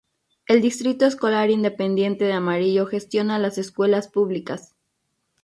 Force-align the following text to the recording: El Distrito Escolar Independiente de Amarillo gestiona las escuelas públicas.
El 0.47 0.61
Distrito 0.63 1.05
Escolar 1.05 1.51
Independiente 1.51 2.25
de 2.25 2.33
Amarillo 2.33 2.87
gestiona 2.87 3.37
las 3.37 3.59
escuelas 3.59 4.07
públicas. 4.07 4.73